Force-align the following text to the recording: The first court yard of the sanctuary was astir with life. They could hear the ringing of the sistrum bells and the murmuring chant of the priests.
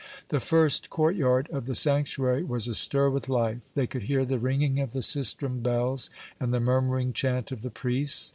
The 0.29 0.39
first 0.39 0.89
court 0.89 1.15
yard 1.15 1.47
of 1.53 1.67
the 1.67 1.75
sanctuary 1.75 2.41
was 2.43 2.67
astir 2.67 3.07
with 3.11 3.29
life. 3.29 3.59
They 3.75 3.85
could 3.85 4.01
hear 4.01 4.25
the 4.25 4.39
ringing 4.39 4.79
of 4.79 4.93
the 4.93 5.03
sistrum 5.03 5.59
bells 5.61 6.09
and 6.39 6.51
the 6.51 6.59
murmuring 6.59 7.13
chant 7.13 7.51
of 7.51 7.61
the 7.61 7.69
priests. 7.69 8.29